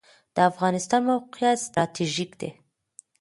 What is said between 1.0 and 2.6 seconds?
موقعیت ستراتیژیک دی